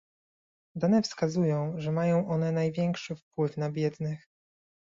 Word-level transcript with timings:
Dane 0.75 1.01
wskazują, 1.01 1.73
że 1.77 1.91
mają 1.91 2.29
one 2.29 2.51
największy 2.51 3.15
wpływ 3.15 3.57
na 3.57 3.71
biednych 3.71 4.27